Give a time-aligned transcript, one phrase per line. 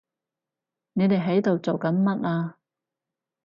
[0.93, 2.57] 你哋喺度做緊乜啊？